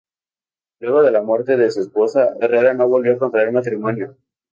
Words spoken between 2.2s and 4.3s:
Herrera no volvió a contraer matrimonio.